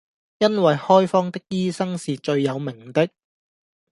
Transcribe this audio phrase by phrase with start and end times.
[0.39, 3.07] 因爲開方的醫生是最有名的，